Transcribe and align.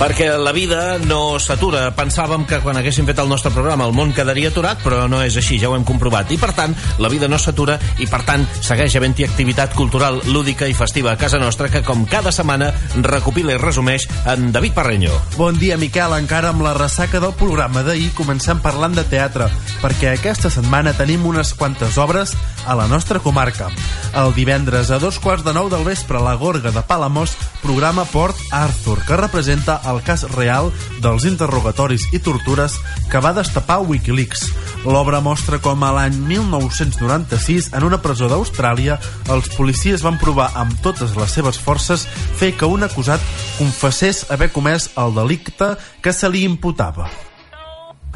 Perquè 0.00 0.30
la 0.40 0.54
vida 0.56 0.96
no 1.04 1.36
s'atura. 1.36 1.82
Pensàvem 1.92 2.46
que 2.48 2.62
quan 2.64 2.78
haguéssim 2.80 3.04
fet 3.04 3.18
el 3.20 3.28
nostre 3.28 3.50
programa 3.52 3.84
el 3.84 3.92
món 3.92 4.14
quedaria 4.16 4.48
aturat, 4.48 4.78
però 4.80 5.02
no 5.12 5.18
és 5.20 5.34
així, 5.36 5.58
ja 5.60 5.68
ho 5.68 5.74
hem 5.76 5.84
comprovat. 5.84 6.30
I 6.32 6.38
per 6.40 6.54
tant, 6.56 6.72
la 7.04 7.10
vida 7.12 7.28
no 7.28 7.36
s'atura 7.36 7.76
i 8.00 8.08
per 8.08 8.22
tant 8.24 8.46
segueix 8.64 8.96
havent-hi 8.96 9.26
activitat 9.26 9.76
cultural, 9.76 10.16
lúdica 10.32 10.64
i 10.64 10.76
festiva 10.78 11.12
a 11.12 11.18
casa 11.20 11.36
nostra 11.36 11.68
que 11.68 11.82
com 11.84 12.06
cada 12.08 12.32
setmana 12.32 12.70
recopila 13.04 13.52
i 13.52 13.60
resumeix 13.60 14.08
en 14.32 14.48
David 14.56 14.72
Parreño. 14.78 15.12
Bon 15.36 15.60
dia, 15.60 15.76
Miquel. 15.76 16.16
Encara 16.16 16.54
amb 16.54 16.64
la 16.64 16.72
ressaca 16.78 17.20
del 17.20 17.36
programa 17.36 17.84
d'ahir 17.84 18.08
comencem 18.16 18.64
parlant 18.64 18.96
de 18.96 19.04
teatre, 19.04 19.50
perquè 19.84 20.14
aquesta 20.14 20.48
setmana 20.48 20.96
tenim 20.96 21.28
unes 21.28 21.52
quantes 21.52 22.00
obres 22.00 22.32
a 22.64 22.72
la 22.72 22.88
nostra 22.88 23.20
comarca. 23.20 23.68
El 24.16 24.32
divendres 24.32 24.88
a 24.88 24.98
dos 24.98 25.20
quarts 25.20 25.44
de 25.44 25.52
nou 25.52 25.68
del 25.68 25.84
vespre 25.84 26.24
la 26.24 26.38
Gorga 26.40 26.72
de 26.72 26.88
Palamós 26.88 27.36
programa 27.62 28.04
Port 28.04 28.36
Arthur, 28.50 28.98
que 29.06 29.16
representa 29.16 29.78
el 29.90 30.02
cas 30.02 30.24
real 30.34 30.72
dels 31.04 31.24
interrogatoris 31.28 32.08
i 32.12 32.20
tortures 32.24 32.78
que 33.12 33.22
va 33.22 33.34
destapar 33.36 33.80
Wikileaks. 33.86 34.46
L'obra 34.84 35.22
mostra 35.24 35.60
com 35.62 35.84
a 35.84 35.92
l'any 35.96 36.18
1996, 36.26 37.72
en 37.76 37.86
una 37.86 38.02
presó 38.02 38.28
d'Austràlia, 38.32 38.98
els 39.30 39.50
policies 39.56 40.04
van 40.06 40.18
provar 40.20 40.50
amb 40.58 40.76
totes 40.84 41.16
les 41.20 41.38
seves 41.38 41.60
forces 41.60 42.06
fer 42.40 42.54
que 42.56 42.68
un 42.68 42.84
acusat 42.88 43.24
confessés 43.58 44.26
haver 44.30 44.52
comès 44.52 44.90
el 45.00 45.14
delicte 45.16 45.74
que 46.02 46.16
se 46.16 46.28
li 46.32 46.46
imputava. 46.48 47.10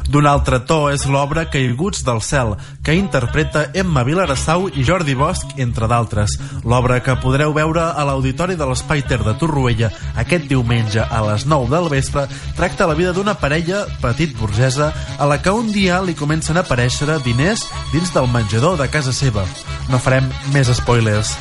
D'un 0.09 0.27
altre 0.29 0.59
to 0.69 0.89
és 0.93 1.05
l'obra 1.09 1.47
Caiguts 1.49 2.03
del 2.05 2.21
cel, 2.21 2.53
que 2.85 2.93
interpreta 2.95 3.65
Emma 3.73 4.03
Vilarassau 4.05 4.67
i 4.69 4.85
Jordi 4.85 5.15
Bosch, 5.17 5.55
entre 5.61 5.89
d'altres. 5.89 6.37
L'obra 6.63 6.99
que 7.03 7.17
podreu 7.23 7.53
veure 7.55 7.87
a 7.89 8.05
l'Auditori 8.05 8.55
de 8.59 8.67
l'Espai 8.69 9.01
Ter 9.09 9.21
de 9.25 9.33
Torroella 9.41 9.89
aquest 10.21 10.47
diumenge 10.51 11.01
a 11.01 11.23
les 11.29 11.47
9 11.49 11.71
del 11.73 11.89
vespre 11.89 12.27
tracta 12.55 12.87
la 12.87 12.97
vida 12.97 13.13
d'una 13.13 13.35
parella 13.39 13.85
petit 14.01 14.37
burgesa 14.37 14.91
a 15.17 15.25
la 15.25 15.41
que 15.41 15.53
un 15.53 15.71
dia 15.73 16.01
li 16.05 16.15
comencen 16.15 16.57
a 16.57 16.65
aparèixer 16.65 17.19
diners 17.25 17.65
dins 17.93 18.13
del 18.13 18.29
menjador 18.29 18.77
de 18.77 18.89
casa 18.93 19.13
seva. 19.13 19.45
No 19.89 20.01
farem 20.01 20.29
més 20.53 20.69
spoilers. 20.77 21.35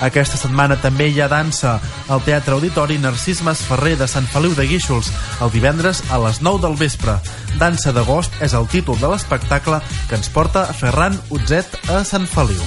Aquesta 0.00 0.38
setmana 0.40 0.78
també 0.80 1.10
hi 1.10 1.20
ha 1.20 1.28
dansa 1.28 1.74
al 2.08 2.22
Teatre 2.24 2.56
Auditori 2.56 2.96
Narcís 2.98 3.42
Masferrer 3.44 3.98
de 4.00 4.08
Sant 4.08 4.24
Feliu 4.32 4.54
de 4.56 4.64
Guíxols, 4.64 5.10
el 5.44 5.52
divendres 5.52 6.00
a 6.08 6.18
les 6.24 6.40
9 6.40 6.62
del 6.64 6.78
vespre. 6.80 7.18
Dansa 7.60 7.92
d'agost 7.92 8.40
és 8.40 8.56
el 8.56 8.68
títol 8.72 8.96
de 9.00 9.10
l'espectacle 9.12 9.82
que 10.08 10.16
ens 10.16 10.32
porta 10.32 10.64
Ferran 10.72 11.20
Utzet 11.28 11.76
a 11.92 12.00
Sant 12.08 12.24
Feliu. 12.30 12.64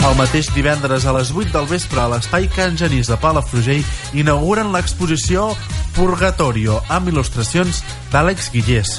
El 0.00 0.16
mateix 0.16 0.48
divendres 0.50 1.04
a 1.06 1.12
les 1.14 1.30
8 1.30 1.52
del 1.54 1.70
vespre 1.70 2.00
a 2.02 2.08
l'Espai 2.10 2.48
Can 2.50 2.78
Genís 2.80 3.06
de 3.06 3.18
Palafrugell 3.20 3.84
inauguren 4.16 4.72
l'exposició 4.74 5.50
Purgatorio 5.94 6.80
amb 6.88 7.12
il·lustracions 7.12 7.84
d'Àlex 8.10 8.50
Guillés. 8.50 8.98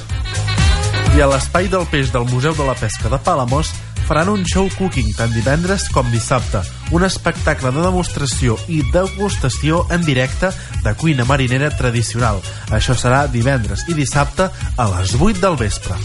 I 1.17 1.25
a 1.25 1.27
l'Espai 1.27 1.67
del 1.67 1.89
Peix 1.91 2.13
del 2.13 2.29
Museu 2.31 2.55
de 2.55 2.63
la 2.63 2.77
Pesca 2.79 3.11
de 3.11 3.19
Palamós 3.19 3.73
faran 4.11 4.27
un 4.27 4.41
show 4.43 4.67
cooking 4.75 5.13
tant 5.15 5.31
divendres 5.31 5.85
com 5.95 6.09
dissabte, 6.11 6.59
un 6.91 7.05
espectacle 7.07 7.69
de 7.71 7.79
demostració 7.79 8.57
i 8.67 8.81
degustació 8.91 9.85
en 9.95 10.03
directe 10.03 10.49
de 10.83 10.93
cuina 10.99 11.23
marinera 11.23 11.69
tradicional. 11.79 12.41
Això 12.75 12.91
serà 12.91 13.21
divendres 13.31 13.85
i 13.87 13.95
dissabte 13.95 14.49
a 14.51 14.89
les 14.97 15.15
8 15.15 15.39
del 15.39 15.55
vespre. 15.55 15.95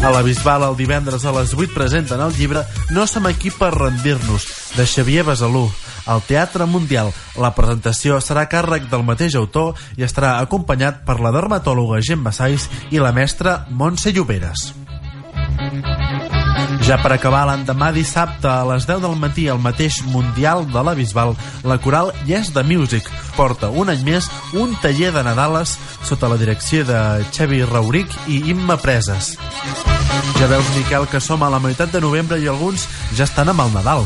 A 0.00 0.14
la 0.14 0.24
Bisbal 0.24 0.64
el 0.70 0.80
divendres 0.80 1.28
a 1.28 1.36
les 1.36 1.52
8 1.52 1.68
presenten 1.76 2.24
el 2.24 2.32
llibre 2.40 2.64
No 2.96 3.04
som 3.04 3.28
aquí 3.28 3.52
per 3.52 3.74
rendir-nos, 3.76 4.48
de 4.72 4.88
Xavier 4.88 5.28
Besalú, 5.28 5.66
al 6.08 6.24
Teatre 6.24 6.64
Mundial. 6.64 7.12
La 7.36 7.52
presentació 7.52 8.22
serà 8.24 8.48
càrrec 8.48 8.88
del 8.88 9.04
mateix 9.04 9.36
autor 9.36 9.76
i 10.00 10.08
estarà 10.08 10.38
acompanyat 10.40 11.04
per 11.04 11.20
la 11.20 11.36
dermatòloga 11.36 12.00
Gemma 12.00 12.32
Sais 12.32 12.70
i 12.88 13.04
la 13.04 13.12
mestra 13.12 13.66
Montse 13.68 14.16
Lloberes. 14.16 14.77
Ja 16.84 16.98
per 17.00 17.14
acabar 17.14 17.46
l'endemà 17.48 17.88
dissabte 17.96 18.48
a 18.50 18.64
les 18.68 18.84
10 18.88 19.00
del 19.04 19.16
matí 19.20 19.46
al 19.48 19.60
mateix 19.62 20.02
Mundial 20.12 20.66
de 20.68 20.82
la 20.84 20.94
Bisbal, 20.94 21.34
la 21.64 21.78
coral 21.80 22.12
Yes 22.28 22.52
The 22.52 22.64
Music 22.66 23.08
porta 23.36 23.70
un 23.70 23.88
any 23.88 24.04
més 24.04 24.28
un 24.52 24.74
taller 24.82 25.12
de 25.14 25.24
Nadales 25.24 25.76
sota 26.04 26.28
la 26.28 26.36
direcció 26.40 26.84
de 26.84 27.00
Xevi 27.32 27.62
Rauric 27.64 28.12
i 28.28 28.42
Imma 28.52 28.76
Preses. 28.82 29.36
Ja 30.38 30.46
veus, 30.50 30.68
Miquel, 30.76 31.08
que 31.10 31.20
som 31.24 31.42
a 31.42 31.50
la 31.50 31.60
meitat 31.62 31.92
de 31.92 32.02
novembre 32.04 32.38
i 32.38 32.48
alguns 32.48 32.84
ja 33.16 33.24
estan 33.24 33.48
amb 33.48 33.64
el 33.64 33.72
Nadal. 33.74 34.04